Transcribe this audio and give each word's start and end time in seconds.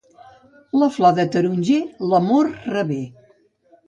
La 0.83 0.87
flor 0.95 1.13
de 1.19 1.25
taronger 1.35 1.77
l'amor 2.13 2.49
revé. 2.77 2.99